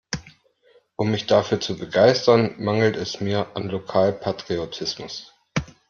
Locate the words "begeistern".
1.77-2.55